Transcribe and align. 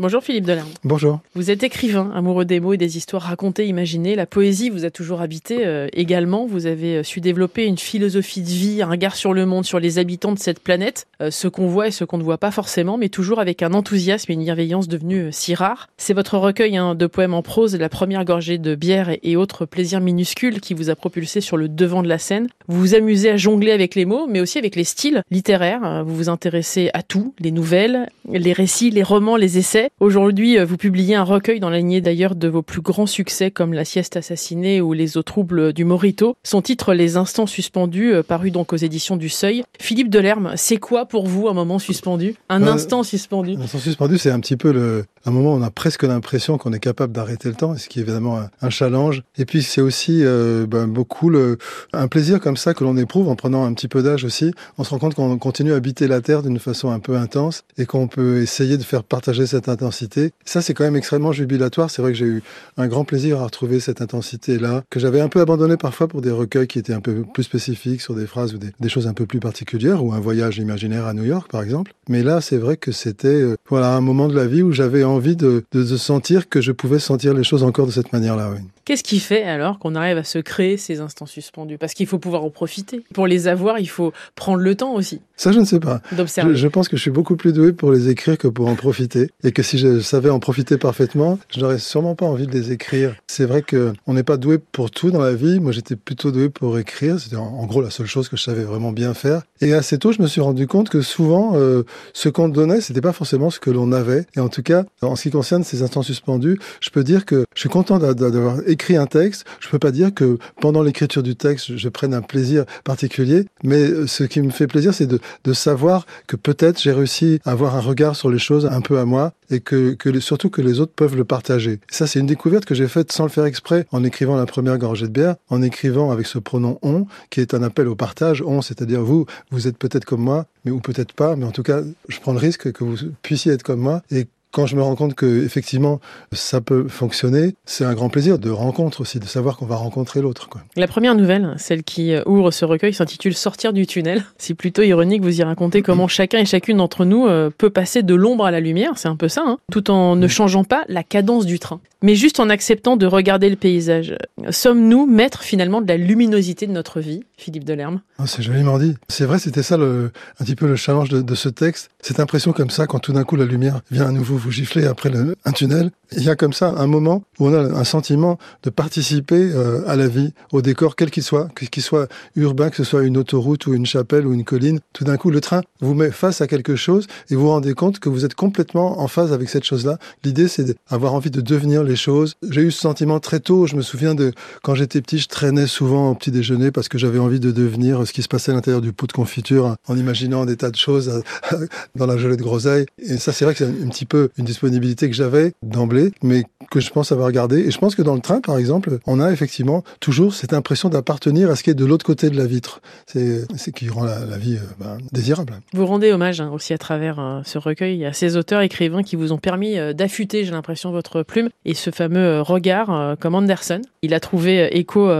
Bonjour 0.00 0.22
Philippe 0.22 0.44
Delerme. 0.44 0.68
Bonjour. 0.84 1.18
Vous 1.34 1.50
êtes 1.50 1.64
écrivain, 1.64 2.12
amoureux 2.14 2.44
des 2.44 2.60
mots 2.60 2.72
et 2.72 2.76
des 2.76 2.96
histoires 2.96 3.22
racontées, 3.22 3.66
imaginées. 3.66 4.14
La 4.14 4.26
poésie 4.26 4.70
vous 4.70 4.84
a 4.84 4.92
toujours 4.92 5.22
habité 5.22 5.66
euh, 5.66 5.88
également. 5.92 6.46
Vous 6.46 6.66
avez 6.66 6.98
euh, 6.98 7.02
su 7.02 7.20
développer 7.20 7.66
une 7.66 7.78
philosophie 7.78 8.42
de 8.42 8.46
vie, 8.46 8.80
un 8.80 8.86
regard 8.86 9.16
sur 9.16 9.34
le 9.34 9.44
monde, 9.44 9.64
sur 9.64 9.80
les 9.80 9.98
habitants 9.98 10.30
de 10.30 10.38
cette 10.38 10.60
planète, 10.60 11.08
euh, 11.20 11.32
ce 11.32 11.48
qu'on 11.48 11.66
voit 11.66 11.88
et 11.88 11.90
ce 11.90 12.04
qu'on 12.04 12.16
ne 12.16 12.22
voit 12.22 12.38
pas 12.38 12.52
forcément, 12.52 12.96
mais 12.96 13.08
toujours 13.08 13.40
avec 13.40 13.60
un 13.60 13.74
enthousiasme 13.74 14.30
et 14.30 14.34
une 14.36 14.44
bienveillance 14.44 14.86
devenue 14.86 15.30
si 15.32 15.56
rares. 15.56 15.88
C'est 15.96 16.14
votre 16.14 16.38
recueil 16.38 16.76
hein, 16.76 16.94
de 16.94 17.06
poèmes 17.08 17.34
en 17.34 17.42
prose, 17.42 17.74
La 17.74 17.88
première 17.88 18.24
gorgée 18.24 18.58
de 18.58 18.76
bière 18.76 19.10
et, 19.10 19.18
et 19.24 19.34
autres 19.34 19.66
plaisirs 19.66 20.00
minuscules 20.00 20.60
qui 20.60 20.74
vous 20.74 20.90
a 20.90 20.94
propulsé 20.94 21.40
sur 21.40 21.56
le 21.56 21.68
devant 21.68 22.04
de 22.04 22.08
la 22.08 22.18
scène. 22.18 22.46
Vous 22.68 22.78
vous 22.78 22.94
amusez 22.94 23.30
à 23.30 23.36
jongler 23.36 23.72
avec 23.72 23.96
les 23.96 24.04
mots, 24.04 24.28
mais 24.28 24.38
aussi 24.38 24.58
avec 24.58 24.76
les 24.76 24.84
styles 24.84 25.22
littéraires. 25.32 26.04
Vous 26.06 26.14
vous 26.14 26.28
intéressez 26.28 26.88
à 26.94 27.02
tout, 27.02 27.34
les 27.40 27.50
nouvelles, 27.50 28.08
les 28.30 28.52
récits, 28.52 28.90
les 28.90 29.02
romans, 29.02 29.34
les 29.34 29.58
essais. 29.58 29.87
Aujourd'hui, 30.00 30.58
euh, 30.58 30.64
vous 30.64 30.76
publiez 30.76 31.14
un 31.14 31.22
recueil 31.24 31.60
dans 31.60 31.70
la 31.70 31.78
lignée 31.78 32.00
d'ailleurs 32.00 32.34
de 32.34 32.48
vos 32.48 32.62
plus 32.62 32.80
grands 32.80 33.06
succès 33.06 33.50
comme 33.50 33.72
La 33.72 33.84
sieste 33.84 34.16
assassinée 34.16 34.80
ou 34.80 34.92
Les 34.92 35.16
eaux 35.16 35.22
troubles 35.22 35.72
du 35.72 35.84
Morito. 35.84 36.36
Son 36.44 36.62
titre 36.62 36.94
Les 36.94 37.16
instants 37.16 37.46
suspendus, 37.46 38.12
euh, 38.14 38.22
paru 38.22 38.50
donc 38.50 38.72
aux 38.72 38.76
éditions 38.76 39.16
du 39.16 39.28
Seuil. 39.28 39.64
Philippe 39.80 40.10
Delerme, 40.10 40.52
c'est 40.56 40.76
quoi 40.76 41.06
pour 41.06 41.26
vous 41.26 41.48
un 41.48 41.54
moment 41.54 41.78
suspendu? 41.78 42.34
Un 42.48 42.62
Euh, 42.62 42.72
instant 42.72 43.02
suspendu? 43.02 43.54
Un 43.58 43.62
instant 43.62 43.78
suspendu, 43.78 44.18
c'est 44.18 44.30
un 44.30 44.40
petit 44.40 44.56
peu 44.56 44.72
le, 44.72 45.04
un 45.28 45.30
moment 45.30 45.54
on 45.54 45.62
a 45.62 45.70
presque 45.70 46.02
l'impression 46.02 46.58
qu'on 46.58 46.72
est 46.72 46.80
capable 46.80 47.12
d'arrêter 47.12 47.48
le 47.48 47.54
temps, 47.54 47.76
ce 47.76 47.88
qui 47.88 47.98
est 47.98 48.02
évidemment 48.02 48.38
un, 48.38 48.50
un 48.60 48.70
challenge. 48.70 49.22
Et 49.36 49.44
puis 49.44 49.62
c'est 49.62 49.80
aussi 49.80 50.24
euh, 50.24 50.66
ben, 50.66 50.86
beaucoup 50.86 51.30
le, 51.30 51.58
un 51.92 52.08
plaisir 52.08 52.40
comme 52.40 52.56
ça 52.56 52.74
que 52.74 52.84
l'on 52.84 52.96
éprouve 52.96 53.28
en 53.28 53.36
prenant 53.36 53.64
un 53.64 53.72
petit 53.72 53.88
peu 53.88 54.02
d'âge 54.02 54.24
aussi. 54.24 54.52
On 54.78 54.84
se 54.84 54.90
rend 54.90 54.98
compte 54.98 55.14
qu'on 55.14 55.38
continue 55.38 55.72
à 55.72 55.76
habiter 55.76 56.08
la 56.08 56.20
Terre 56.20 56.42
d'une 56.42 56.58
façon 56.58 56.90
un 56.90 56.98
peu 56.98 57.16
intense 57.16 57.64
et 57.76 57.86
qu'on 57.86 58.08
peut 58.08 58.38
essayer 58.38 58.76
de 58.76 58.82
faire 58.82 59.04
partager 59.04 59.46
cette 59.46 59.68
intensité. 59.68 60.32
Ça, 60.44 60.62
c'est 60.62 60.74
quand 60.74 60.84
même 60.84 60.96
extrêmement 60.96 61.32
jubilatoire. 61.32 61.90
C'est 61.90 62.02
vrai 62.02 62.12
que 62.12 62.18
j'ai 62.18 62.26
eu 62.26 62.42
un 62.76 62.86
grand 62.88 63.04
plaisir 63.04 63.40
à 63.40 63.44
retrouver 63.44 63.80
cette 63.80 64.00
intensité-là, 64.00 64.82
que 64.90 65.00
j'avais 65.00 65.20
un 65.20 65.28
peu 65.28 65.40
abandonné 65.40 65.76
parfois 65.76 66.08
pour 66.08 66.22
des 66.22 66.30
recueils 66.30 66.66
qui 66.66 66.78
étaient 66.78 66.94
un 66.94 67.00
peu 67.00 67.24
plus 67.34 67.42
spécifiques 67.42 68.00
sur 68.00 68.14
des 68.14 68.26
phrases 68.26 68.54
ou 68.54 68.58
des, 68.58 68.70
des 68.80 68.88
choses 68.88 69.06
un 69.06 69.14
peu 69.14 69.26
plus 69.26 69.40
particulières, 69.40 70.04
ou 70.04 70.12
un 70.12 70.20
voyage 70.20 70.58
imaginaire 70.58 71.06
à 71.06 71.14
New 71.14 71.24
York, 71.24 71.50
par 71.50 71.62
exemple. 71.62 71.92
Mais 72.08 72.22
là, 72.22 72.40
c'est 72.40 72.56
vrai 72.56 72.76
que 72.76 72.92
c'était 72.92 73.28
euh, 73.28 73.56
voilà 73.68 73.94
un 73.94 74.00
moment 74.00 74.28
de 74.28 74.34
la 74.34 74.46
vie 74.46 74.62
où 74.62 74.72
j'avais 74.72 75.04
envie 75.04 75.17
de, 75.20 75.64
de, 75.72 75.82
de 75.84 75.96
sentir 75.96 76.48
que 76.48 76.60
je 76.60 76.72
pouvais 76.72 76.98
sentir 76.98 77.34
les 77.34 77.44
choses 77.44 77.62
encore 77.62 77.86
de 77.86 77.92
cette 77.92 78.12
manière-là. 78.12 78.50
Oui. 78.54 78.60
Qu'est-ce 78.84 79.02
qui 79.04 79.20
fait 79.20 79.42
alors 79.42 79.78
qu'on 79.78 79.94
arrive 79.94 80.16
à 80.16 80.24
se 80.24 80.38
créer 80.38 80.78
ces 80.78 81.00
instants 81.00 81.26
suspendus? 81.26 81.76
Parce 81.76 81.92
qu'il 81.92 82.06
faut 82.06 82.18
pouvoir 82.18 82.42
en 82.44 82.48
profiter. 82.50 83.02
Pour 83.12 83.26
les 83.26 83.46
avoir, 83.46 83.78
il 83.80 83.88
faut 83.88 84.14
prendre 84.34 84.60
le 84.62 84.74
temps 84.76 84.94
aussi 84.94 85.20
Ça, 85.36 85.52
je 85.52 85.58
ne 85.60 85.66
sais 85.66 85.78
pas. 85.80 86.00
d'observer. 86.12 86.52
Je, 86.54 86.56
je 86.56 86.68
pense 86.68 86.88
que 86.88 86.96
je 86.96 87.02
suis 87.02 87.10
beaucoup 87.10 87.36
plus 87.36 87.52
doué 87.52 87.72
pour 87.74 87.92
les 87.92 88.08
écrire 88.08 88.38
que 88.38 88.48
pour 88.48 88.66
en 88.66 88.76
profiter. 88.76 89.28
Et 89.44 89.52
que 89.52 89.62
si 89.62 89.76
je 89.76 90.00
savais 90.00 90.30
en 90.30 90.38
profiter 90.40 90.78
parfaitement, 90.78 91.38
je 91.50 91.60
n'aurais 91.60 91.78
sûrement 91.78 92.14
pas 92.14 92.24
envie 92.24 92.46
de 92.46 92.52
les 92.52 92.72
écrire. 92.72 93.14
C'est 93.26 93.44
vrai 93.44 93.60
que 93.60 93.92
on 94.06 94.14
n'est 94.14 94.22
pas 94.22 94.38
doué 94.38 94.56
pour 94.56 94.90
tout 94.90 95.10
dans 95.10 95.20
la 95.20 95.34
vie. 95.34 95.60
Moi, 95.60 95.72
j'étais 95.72 95.96
plutôt 95.96 96.30
doué 96.30 96.48
pour 96.48 96.78
écrire. 96.78 97.20
C'était 97.20 97.36
en, 97.36 97.42
en 97.44 97.66
gros 97.66 97.82
la 97.82 97.90
seule 97.90 98.06
chose 98.06 98.30
que 98.30 98.38
je 98.38 98.42
savais 98.42 98.64
vraiment 98.64 98.92
bien 98.92 99.12
faire. 99.12 99.42
Et 99.60 99.74
assez 99.74 99.98
tôt, 99.98 100.12
je 100.12 100.22
me 100.22 100.26
suis 100.26 100.40
rendu 100.40 100.66
compte 100.66 100.88
que 100.88 101.02
souvent, 101.02 101.52
euh, 101.56 101.82
ce 102.14 102.30
qu'on 102.30 102.48
donnait, 102.48 102.80
c'était 102.80 103.02
pas 103.02 103.12
forcément 103.12 103.50
ce 103.50 103.60
que 103.60 103.70
l'on 103.70 103.92
avait. 103.92 104.24
Et 104.34 104.40
en 104.40 104.48
tout 104.48 104.62
cas, 104.62 104.84
en 105.02 105.16
ce 105.16 105.22
qui 105.24 105.30
concerne 105.30 105.64
ces 105.64 105.82
instants 105.82 106.02
suspendus, 106.02 106.58
je 106.80 106.90
peux 106.90 107.04
dire 107.04 107.24
que 107.24 107.44
je 107.54 107.60
suis 107.60 107.68
content 107.68 107.98
d'a- 107.98 108.14
d'avoir 108.14 108.58
écrit 108.66 108.96
un 108.96 109.06
texte. 109.06 109.44
Je 109.60 109.68
peux 109.68 109.78
pas 109.78 109.90
dire 109.90 110.12
que 110.14 110.38
pendant 110.60 110.82
l'écriture 110.82 111.22
du 111.22 111.36
texte, 111.36 111.76
je 111.76 111.88
prenne 111.88 112.14
un 112.14 112.22
plaisir 112.22 112.64
particulier. 112.84 113.46
Mais 113.62 113.88
euh, 113.88 114.06
ce 114.06 114.24
qui 114.24 114.40
me 114.40 114.50
fait 114.50 114.66
plaisir, 114.66 114.94
c'est 114.94 115.06
de, 115.06 115.20
de 115.44 115.52
savoir 115.52 116.06
que 116.26 116.36
peut-être 116.36 116.80
j'ai 116.80 116.92
réussi 116.92 117.40
à 117.44 117.52
avoir 117.52 117.76
un 117.76 117.80
regard 117.80 118.16
sur 118.16 118.30
les 118.30 118.38
choses 118.38 118.66
un 118.66 118.80
peu 118.80 118.98
à 118.98 119.04
moi 119.04 119.32
et 119.50 119.60
que, 119.60 119.94
que 119.94 120.18
surtout 120.20 120.50
que 120.50 120.60
les 120.60 120.80
autres 120.80 120.92
peuvent 120.94 121.16
le 121.16 121.24
partager. 121.24 121.80
Ça, 121.90 122.06
c'est 122.06 122.20
une 122.20 122.26
découverte 122.26 122.64
que 122.64 122.74
j'ai 122.74 122.88
faite 122.88 123.12
sans 123.12 123.24
le 123.24 123.30
faire 123.30 123.44
exprès 123.44 123.86
en 123.92 124.04
écrivant 124.04 124.36
la 124.36 124.46
première 124.46 124.78
gorgée 124.78 125.06
de 125.06 125.12
bière, 125.12 125.36
en 125.48 125.62
écrivant 125.62 126.10
avec 126.10 126.26
ce 126.26 126.38
pronom 126.38 126.78
on, 126.82 127.06
qui 127.30 127.40
est 127.40 127.54
un 127.54 127.62
appel 127.62 127.88
au 127.88 127.94
partage. 127.94 128.42
On, 128.42 128.62
c'est-à-dire 128.62 129.02
vous, 129.02 129.26
vous 129.50 129.66
êtes 129.68 129.78
peut-être 129.78 130.04
comme 130.04 130.20
moi, 130.22 130.46
mais 130.64 130.70
ou 130.70 130.80
peut-être 130.80 131.12
pas, 131.12 131.36
mais 131.36 131.44
en 131.44 131.50
tout 131.50 131.62
cas, 131.62 131.80
je 132.08 132.20
prends 132.20 132.32
le 132.32 132.38
risque 132.38 132.72
que 132.72 132.84
vous 132.84 132.96
puissiez 133.22 133.52
être 133.52 133.62
comme 133.62 133.80
moi 133.80 134.02
et 134.10 134.26
quand 134.50 134.66
je 134.66 134.76
me 134.76 134.82
rends 134.82 134.96
compte 134.96 135.14
que 135.14 135.44
effectivement 135.44 136.00
ça 136.32 136.60
peut 136.60 136.88
fonctionner, 136.88 137.54
c'est 137.64 137.84
un 137.84 137.94
grand 137.94 138.08
plaisir 138.08 138.38
de 138.38 138.50
rencontre 138.50 139.00
aussi, 139.00 139.18
de 139.18 139.26
savoir 139.26 139.56
qu'on 139.56 139.66
va 139.66 139.76
rencontrer 139.76 140.20
l'autre. 140.20 140.48
La 140.76 140.86
première 140.86 141.14
nouvelle, 141.14 141.54
celle 141.58 141.82
qui 141.82 142.12
euh, 142.12 142.22
ouvre 142.26 142.50
ce 142.50 142.64
recueil, 142.64 142.94
s'intitule 142.94 143.34
Sortir 143.34 143.72
du 143.72 143.86
tunnel. 143.86 144.24
C'est 144.38 144.54
plutôt 144.54 144.82
ironique, 144.82 145.22
vous 145.22 145.40
y 145.40 145.42
racontez 145.42 145.82
comment 145.82 146.08
chacun 146.08 146.38
et 146.38 146.44
chacune 146.44 146.78
d'entre 146.78 147.04
nous 147.04 147.26
euh, 147.26 147.50
peut 147.56 147.70
passer 147.70 148.02
de 148.02 148.14
l'ombre 148.14 148.44
à 148.46 148.50
la 148.50 148.60
lumière, 148.60 148.92
c'est 148.96 149.08
un 149.08 149.16
peu 149.16 149.28
ça, 149.28 149.42
hein, 149.46 149.58
tout 149.70 149.90
en 149.90 150.16
ne 150.16 150.28
changeant 150.28 150.64
pas 150.64 150.84
la 150.88 151.02
cadence 151.02 151.44
du 151.44 151.58
train, 151.58 151.80
mais 152.02 152.14
juste 152.14 152.40
en 152.40 152.48
acceptant 152.48 152.96
de 152.96 153.06
regarder 153.06 153.50
le 153.50 153.56
paysage. 153.56 154.16
Sommes-nous 154.50 155.06
maîtres 155.06 155.42
finalement 155.42 155.80
de 155.80 155.88
la 155.88 155.96
luminosité 155.96 156.66
de 156.66 156.72
notre 156.72 157.00
vie, 157.00 157.24
Philippe 157.36 157.64
Delerme? 157.64 158.00
Ah, 158.18 158.26
c'est 158.26 158.42
joliment 158.42 158.78
dit. 158.78 158.96
C'est 159.08 159.24
vrai, 159.24 159.38
c'était 159.38 159.62
ça 159.62 159.76
le, 159.76 160.10
un 160.40 160.44
petit 160.44 160.56
peu 160.56 160.66
le 160.66 160.76
challenge 160.76 161.08
de, 161.08 161.20
de 161.20 161.34
ce 161.34 161.48
texte. 161.48 161.90
Cette 162.00 162.20
impression 162.20 162.52
comme 162.52 162.70
ça, 162.70 162.86
quand 162.86 162.98
tout 162.98 163.12
d'un 163.12 163.24
coup 163.24 163.36
la 163.36 163.44
lumière 163.44 163.80
vient 163.90 164.06
à 164.06 164.12
nouveau 164.12 164.37
vous 164.38 164.50
gifler 164.50 164.86
après 164.86 165.10
un 165.44 165.52
tunnel, 165.52 165.90
il 166.16 166.22
y 166.22 166.30
a 166.30 166.36
comme 166.36 166.52
ça 166.52 166.74
un 166.76 166.86
moment 166.86 167.22
où 167.38 167.48
on 167.48 167.54
a 167.54 167.58
un 167.58 167.84
sentiment 167.84 168.38
de 168.62 168.70
participer 168.70 169.50
euh, 169.52 169.82
à 169.86 169.96
la 169.96 170.08
vie, 170.08 170.32
au 170.52 170.62
décor, 170.62 170.96
quel 170.96 171.10
qu'il 171.10 171.22
soit, 171.22 171.48
qu'il 171.54 171.82
soit 171.82 172.08
urbain, 172.34 172.70
que 172.70 172.76
ce 172.76 172.84
soit 172.84 173.02
une 173.02 173.16
autoroute 173.18 173.66
ou 173.66 173.74
une 173.74 173.86
chapelle 173.86 174.26
ou 174.26 174.32
une 174.32 174.44
colline. 174.44 174.80
Tout 174.92 175.04
d'un 175.04 175.16
coup, 175.16 175.30
le 175.30 175.40
train 175.40 175.60
vous 175.80 175.94
met 175.94 176.10
face 176.10 176.40
à 176.40 176.46
quelque 176.46 176.76
chose 176.76 177.06
et 177.30 177.34
vous 177.34 177.42
vous 177.42 177.48
rendez 177.48 177.74
compte 177.74 177.98
que 177.98 178.08
vous 178.08 178.24
êtes 178.24 178.34
complètement 178.34 179.00
en 179.00 179.08
phase 179.08 179.32
avec 179.32 179.48
cette 179.48 179.64
chose-là. 179.64 179.98
L'idée, 180.24 180.48
c'est 180.48 180.76
d'avoir 180.90 181.14
envie 181.14 181.30
de 181.30 181.40
devenir 181.40 181.84
les 181.84 181.96
choses. 181.96 182.34
J'ai 182.48 182.62
eu 182.62 182.70
ce 182.70 182.80
sentiment 182.80 183.20
très 183.20 183.40
tôt. 183.40 183.66
Je 183.66 183.76
me 183.76 183.82
souviens 183.82 184.14
de 184.14 184.32
quand 184.62 184.74
j'étais 184.74 185.00
petit, 185.02 185.18
je 185.18 185.28
traînais 185.28 185.66
souvent 185.66 186.10
au 186.10 186.14
petit 186.14 186.30
déjeuner 186.30 186.70
parce 186.70 186.88
que 186.88 186.98
j'avais 186.98 187.18
envie 187.18 187.40
de 187.40 187.50
devenir 187.50 188.06
ce 188.06 188.12
qui 188.12 188.22
se 188.22 188.28
passait 188.28 188.52
à 188.52 188.54
l'intérieur 188.54 188.80
du 188.80 188.92
pot 188.92 189.06
de 189.06 189.12
confiture 189.12 189.76
en 189.86 189.96
imaginant 189.96 190.46
des 190.46 190.56
tas 190.56 190.70
de 190.70 190.76
choses 190.76 191.22
euh, 191.52 191.66
dans 191.96 192.06
la 192.06 192.16
gelée 192.16 192.36
de 192.36 192.42
groseille. 192.42 192.86
Et 192.98 193.18
ça, 193.18 193.32
c'est 193.32 193.44
vrai 193.44 193.54
que 193.54 193.58
c'est 193.58 193.84
un 193.84 193.88
petit 193.88 194.06
peu 194.06 194.27
une 194.36 194.44
disponibilité 194.44 195.08
que 195.08 195.14
j'avais 195.14 195.52
d'emblée, 195.62 196.12
mais 196.22 196.44
que 196.70 196.80
je 196.80 196.90
pense 196.90 197.12
avoir 197.12 197.32
gardée. 197.32 197.60
Et 197.60 197.70
je 197.70 197.78
pense 197.78 197.94
que 197.94 198.02
dans 198.02 198.14
le 198.14 198.20
train, 198.20 198.40
par 198.40 198.58
exemple, 198.58 198.98
on 199.06 199.20
a 199.20 199.32
effectivement 199.32 199.84
toujours 200.00 200.34
cette 200.34 200.52
impression 200.52 200.88
d'appartenir 200.88 201.50
à 201.50 201.56
ce 201.56 201.62
qui 201.62 201.70
est 201.70 201.74
de 201.74 201.84
l'autre 201.84 202.04
côté 202.04 202.30
de 202.30 202.36
la 202.36 202.46
vitre. 202.46 202.80
C'est 203.06 203.46
c'est 203.56 203.72
qui 203.72 203.88
rend 203.88 204.04
la, 204.04 204.38
vie 204.38 204.56
euh, 204.56 204.66
ben, 204.78 204.98
désirable. 205.12 205.54
Vous 205.72 205.86
rendez 205.86 206.12
hommage 206.12 206.40
hein, 206.40 206.50
aussi 206.52 206.72
à 206.72 206.78
travers 206.78 207.18
euh, 207.18 207.40
ce 207.44 207.58
recueil 207.58 208.04
à 208.04 208.12
ces 208.12 208.36
auteurs 208.36 208.60
écrivains 208.60 209.02
qui 209.02 209.16
vous 209.16 209.32
ont 209.32 209.38
permis 209.38 209.78
euh, 209.78 209.92
d'affûter, 209.92 210.44
j'ai 210.44 210.50
l'impression, 210.50 210.90
votre 210.90 211.22
plume 211.22 211.48
et 211.64 211.74
ce 211.74 211.90
fameux 211.90 212.40
regard 212.40 213.16
comme 213.20 213.34
Anderson. 213.34 213.80
Il 214.02 214.14
a 214.14 214.20
trouvé 214.20 214.68
écho 214.78 215.10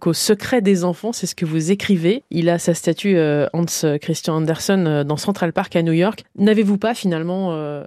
qu'au 0.00 0.12
secret 0.12 0.60
des 0.60 0.84
enfants, 0.84 1.12
c'est 1.12 1.26
ce 1.26 1.34
que 1.34 1.44
vous 1.44 1.70
écrivez. 1.70 2.22
Il 2.30 2.48
a 2.48 2.58
sa 2.58 2.74
statue 2.74 3.18
Hans 3.52 3.64
Christian 4.00 4.36
Andersen 4.36 5.02
dans 5.04 5.16
Central 5.16 5.52
Park 5.52 5.76
à 5.76 5.82
New 5.82 5.92
York. 5.92 6.24
N'avez-vous 6.36 6.78
pas 6.78 6.94
finalement 6.94 7.52
euh, 7.52 7.84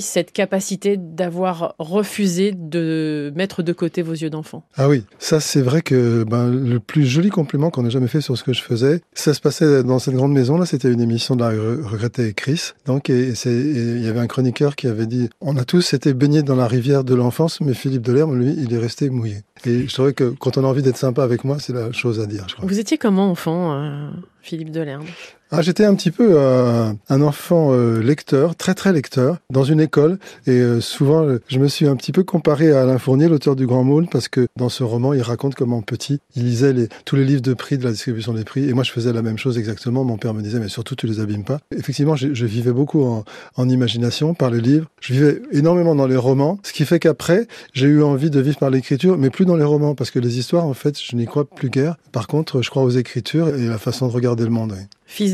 aussi 0.00 0.10
cette 0.10 0.32
capacité 0.32 0.96
d'avoir 0.96 1.74
refusé 1.78 2.52
de 2.52 3.32
mettre 3.36 3.62
de 3.62 3.72
côté 3.72 4.02
vos 4.02 4.12
yeux 4.12 4.30
d'enfant 4.30 4.64
Ah 4.76 4.88
oui, 4.88 5.04
ça 5.18 5.40
c'est 5.40 5.60
vrai 5.62 5.82
que 5.82 6.24
ben, 6.24 6.48
le 6.50 6.80
plus 6.80 7.04
joli 7.06 7.28
compliment 7.30 7.70
qu'on 7.70 7.86
ait 7.86 7.90
jamais 7.90 8.08
fait 8.08 8.20
sur 8.20 8.36
ce 8.36 8.44
que 8.44 8.52
je 8.52 8.62
faisais, 8.62 9.00
ça 9.14 9.34
se 9.34 9.40
passait 9.40 9.82
dans 9.82 9.98
cette 9.98 10.14
grande 10.14 10.32
maison 10.32 10.58
là. 10.58 10.66
C'était 10.66 10.92
une 10.92 11.00
émission 11.00 11.36
de 11.36 11.42
la 11.44 11.52
re- 11.52 11.82
regrettée 11.82 12.32
Chris. 12.34 12.72
Donc 12.86 13.10
et 13.10 13.32
il 13.44 14.04
y 14.04 14.08
avait 14.08 14.20
un 14.20 14.26
chroniqueur 14.26 14.76
qui 14.76 14.86
avait 14.86 15.06
dit 15.06 15.28
on 15.40 15.56
a 15.56 15.64
tous 15.64 15.94
été 15.94 16.12
baignés 16.14 16.42
dans 16.42 16.56
la 16.56 16.66
rivière 16.66 17.04
de 17.04 17.14
l'enfance, 17.14 17.60
mais 17.60 17.74
Philippe 17.74 18.02
Delerme 18.02 18.38
lui 18.38 18.54
il 18.58 18.72
est 18.74 18.78
resté 18.78 19.10
mouillé. 19.10 19.38
Et 19.66 19.86
je 19.86 19.92
trouvais 19.94 20.14
que 20.14 20.24
quand 20.30 20.56
on 20.56 20.64
a 20.64 20.66
envie 20.66 20.82
d'être 20.82 20.96
sympa 20.96 21.22
avec 21.22 21.44
moi, 21.44 21.58
c'est 21.60 21.74
la 21.74 21.92
chose 21.92 22.18
à 22.20 22.26
dire. 22.26 22.46
Je 22.48 22.54
crois. 22.56 22.66
Vous 22.66 22.78
étiez 22.78 22.96
comment 22.96 23.30
enfant, 23.30 23.74
euh, 23.74 24.08
Philippe 24.40 24.70
Delerme? 24.70 25.04
Ah, 25.52 25.62
j'étais 25.62 25.84
un 25.84 25.96
petit 25.96 26.12
peu 26.12 26.38
euh, 26.38 26.92
un 27.08 27.22
enfant 27.22 27.70
euh, 27.72 28.00
lecteur, 28.00 28.54
très 28.54 28.74
très 28.74 28.92
lecteur, 28.92 29.38
dans 29.50 29.64
une 29.64 29.80
école. 29.80 30.20
Et 30.46 30.52
euh, 30.52 30.80
souvent, 30.80 31.26
je 31.48 31.58
me 31.58 31.66
suis 31.66 31.88
un 31.88 31.96
petit 31.96 32.12
peu 32.12 32.22
comparé 32.22 32.70
à 32.70 32.82
Alain 32.82 32.98
Fournier, 32.98 33.26
l'auteur 33.26 33.56
du 33.56 33.66
Grand 33.66 33.82
Môle, 33.82 34.06
parce 34.06 34.28
que 34.28 34.46
dans 34.56 34.68
ce 34.68 34.84
roman, 34.84 35.12
il 35.12 35.22
raconte 35.22 35.56
comment 35.56 35.82
petit, 35.82 36.20
il 36.36 36.44
lisait 36.44 36.72
les, 36.72 36.88
tous 37.04 37.16
les 37.16 37.24
livres 37.24 37.42
de 37.42 37.52
prix 37.52 37.78
de 37.78 37.82
la 37.82 37.90
distribution 37.90 38.32
des 38.32 38.44
prix. 38.44 38.68
Et 38.68 38.74
moi, 38.74 38.84
je 38.84 38.92
faisais 38.92 39.12
la 39.12 39.22
même 39.22 39.38
chose 39.38 39.58
exactement. 39.58 40.04
Mon 40.04 40.18
père 40.18 40.34
me 40.34 40.42
disait, 40.42 40.60
mais 40.60 40.68
surtout, 40.68 40.94
tu 40.94 41.08
les 41.08 41.18
abîmes 41.18 41.42
pas. 41.42 41.58
Effectivement, 41.76 42.14
je, 42.14 42.32
je 42.32 42.46
vivais 42.46 42.72
beaucoup 42.72 43.02
en, 43.02 43.24
en 43.56 43.68
imagination 43.68 44.34
par 44.34 44.50
le 44.50 44.58
livre. 44.58 44.86
Je 45.00 45.14
vivais 45.14 45.42
énormément 45.50 45.96
dans 45.96 46.06
les 46.06 46.16
romans, 46.16 46.60
ce 46.62 46.72
qui 46.72 46.84
fait 46.84 47.00
qu'après, 47.00 47.48
j'ai 47.72 47.88
eu 47.88 48.04
envie 48.04 48.30
de 48.30 48.38
vivre 48.38 48.58
par 48.58 48.70
l'écriture, 48.70 49.18
mais 49.18 49.30
plus 49.30 49.46
dans 49.46 49.56
les 49.56 49.64
romans, 49.64 49.96
parce 49.96 50.12
que 50.12 50.20
les 50.20 50.38
histoires, 50.38 50.66
en 50.66 50.74
fait, 50.74 50.96
je 51.02 51.16
n'y 51.16 51.26
crois 51.26 51.44
plus 51.44 51.70
guère. 51.70 51.96
Par 52.12 52.28
contre, 52.28 52.62
je 52.62 52.70
crois 52.70 52.84
aux 52.84 52.90
écritures 52.90 53.48
et 53.48 53.66
la 53.66 53.78
façon 53.78 54.06
de 54.06 54.12
regarder 54.12 54.44
le 54.44 54.50
monde. 54.50 54.76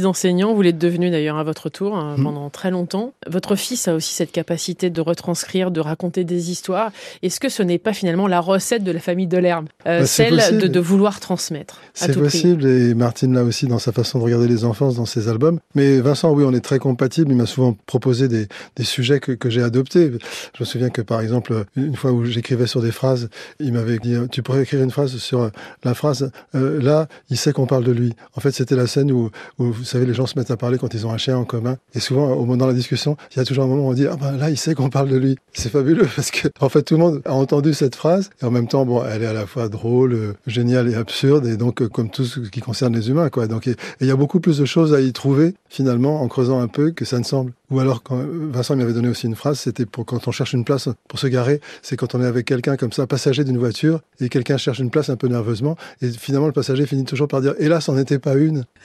D'enseignant, 0.06 0.54
vous 0.54 0.62
l'êtes 0.62 0.78
devenu 0.78 1.10
d'ailleurs 1.10 1.36
à 1.36 1.44
votre 1.44 1.68
tour 1.68 1.96
hein, 1.96 2.14
Mm. 2.16 2.22
pendant 2.22 2.50
très 2.50 2.70
longtemps. 2.70 3.12
Votre 3.28 3.56
fils 3.56 3.88
a 3.88 3.94
aussi 3.94 4.14
cette 4.14 4.32
capacité 4.32 4.88
de 4.90 5.00
retranscrire, 5.00 5.70
de 5.70 5.80
raconter 5.80 6.24
des 6.24 6.50
histoires. 6.50 6.92
Est-ce 7.22 7.40
que 7.40 7.48
ce 7.48 7.62
n'est 7.62 7.78
pas 7.78 7.92
finalement 7.92 8.28
la 8.28 8.40
recette 8.40 8.84
de 8.84 8.92
la 8.92 9.00
famille 9.00 9.26
Delerme 9.26 9.66
euh, 9.86 10.00
Bah, 10.00 10.06
Celle 10.06 10.36
de, 10.58 10.80
vouloir 10.80 11.18
transmettre 11.20 11.80
C'est 11.94 12.12
prix? 12.12 12.20
possible 12.20 12.66
et 12.66 12.94
Martine 12.94 13.34
l'a 13.34 13.42
aussi 13.42 13.66
dans 13.66 13.78
sa 13.78 13.92
façon 13.92 14.18
de 14.18 14.24
regarder 14.24 14.46
les 14.46 14.64
enfants 14.64 14.92
dans 14.92 15.06
ses 15.06 15.28
albums. 15.28 15.58
Mais 15.74 15.98
Vincent, 16.00 16.30
oui, 16.32 16.44
on 16.46 16.52
est 16.52 16.60
très 16.60 16.78
compatibles. 16.78 17.30
Il 17.32 17.36
m'a 17.36 17.46
souvent 17.46 17.76
proposé 17.86 18.28
des, 18.28 18.46
des 18.76 18.84
sujets 18.84 19.18
que, 19.18 19.32
que 19.32 19.50
j'ai 19.50 19.62
adoptés. 19.62 20.12
Je 20.54 20.60
me 20.60 20.64
souviens 20.64 20.90
que 20.90 21.02
par 21.02 21.20
exemple, 21.20 21.64
une 21.76 21.96
fois 21.96 22.12
où 22.12 22.24
j'écrivais 22.24 22.66
sur 22.66 22.82
des 22.82 22.92
phrases, 22.92 23.28
il 23.58 23.72
m'avait 23.72 23.98
dit 23.98 24.14
tu 24.30 24.42
pourrais 24.42 24.62
écrire 24.62 24.82
une 24.82 24.90
phrase 24.90 25.16
sur 25.16 25.50
la 25.82 25.94
phrase 25.94 26.30
euh, 26.54 26.80
là, 26.80 27.08
il 27.30 27.36
sait 27.36 27.52
qu'on 27.52 27.66
parle 27.66 27.84
de 27.84 27.92
lui. 27.92 28.12
En 28.36 28.40
fait, 28.40 28.52
c'était 28.52 28.76
la 28.76 28.86
scène 28.86 29.10
où, 29.10 29.30
où 29.58 29.64
vous 29.72 29.84
savez 29.84 29.95
les 30.04 30.14
gens 30.14 30.26
se 30.26 30.38
mettent 30.38 30.50
à 30.50 30.56
parler 30.56 30.78
quand 30.78 30.92
ils 30.94 31.06
ont 31.06 31.12
un 31.12 31.16
chien 31.16 31.36
en 31.36 31.44
commun 31.44 31.76
et 31.94 32.00
souvent 32.00 32.32
au 32.32 32.44
moment 32.44 32.64
de 32.64 32.70
la 32.70 32.74
discussion, 32.74 33.16
il 33.32 33.38
y 33.38 33.40
a 33.40 33.44
toujours 33.44 33.64
un 33.64 33.66
moment 33.66 33.86
où 33.86 33.90
on 33.90 33.94
dit 33.94 34.06
ah 34.06 34.16
ben 34.16 34.36
là, 34.36 34.50
il 34.50 34.56
sait 34.56 34.74
qu'on 34.74 34.90
parle 34.90 35.08
de 35.08 35.16
lui. 35.16 35.36
C'est 35.52 35.70
fabuleux 35.70 36.08
parce 36.16 36.30
que 36.30 36.48
en 36.60 36.68
fait 36.68 36.82
tout 36.82 36.94
le 36.94 37.00
monde 37.00 37.22
a 37.24 37.32
entendu 37.32 37.74
cette 37.74 37.94
phrase 37.94 38.30
et 38.42 38.44
en 38.44 38.50
même 38.50 38.68
temps 38.68 38.84
bon, 38.84 39.02
elle 39.04 39.22
est 39.22 39.26
à 39.26 39.32
la 39.32 39.46
fois 39.46 39.68
drôle, 39.68 40.14
euh, 40.14 40.32
géniale 40.46 40.88
et 40.88 40.94
absurde 40.94 41.46
et 41.46 41.56
donc 41.56 41.82
euh, 41.82 41.88
comme 41.88 42.10
tout 42.10 42.24
ce 42.24 42.40
qui 42.40 42.60
concerne 42.60 42.94
les 42.94 43.10
humains 43.10 43.30
quoi. 43.30 43.46
Donc 43.46 43.66
il 43.66 44.06
y 44.06 44.10
a 44.10 44.16
beaucoup 44.16 44.40
plus 44.40 44.58
de 44.58 44.64
choses 44.64 44.94
à 44.94 45.00
y 45.00 45.12
trouver 45.12 45.54
finalement 45.68 46.22
en 46.22 46.28
creusant 46.28 46.60
un 46.60 46.68
peu 46.68 46.90
que 46.90 47.04
ça 47.04 47.18
ne 47.18 47.24
semble. 47.24 47.52
Ou 47.70 47.80
alors 47.80 48.02
quand 48.02 48.20
Vincent 48.52 48.76
m'avait 48.76 48.92
donné 48.92 49.08
aussi 49.08 49.26
une 49.26 49.34
phrase, 49.34 49.58
c'était 49.58 49.86
pour 49.86 50.06
quand 50.06 50.28
on 50.28 50.30
cherche 50.30 50.52
une 50.52 50.64
place 50.64 50.88
pour 51.08 51.18
se 51.18 51.26
garer, 51.26 51.60
c'est 51.82 51.96
quand 51.96 52.14
on 52.14 52.22
est 52.22 52.26
avec 52.26 52.46
quelqu'un 52.46 52.76
comme 52.76 52.92
ça, 52.92 53.06
passager 53.06 53.44
d'une 53.44 53.58
voiture 53.58 54.00
et 54.20 54.28
quelqu'un 54.28 54.56
cherche 54.56 54.78
une 54.78 54.90
place 54.90 55.10
un 55.10 55.16
peu 55.16 55.26
nerveusement 55.26 55.76
et 56.00 56.10
finalement 56.10 56.46
le 56.46 56.52
passager 56.52 56.86
finit 56.86 57.04
toujours 57.04 57.28
par 57.28 57.40
dire 57.40 57.54
hélas, 57.58 57.86
c'en 57.86 57.98
était 57.98 58.18
pas 58.18 58.34
une. 58.34 58.64